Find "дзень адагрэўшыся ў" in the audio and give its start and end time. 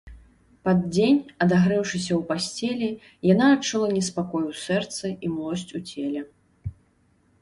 0.93-2.21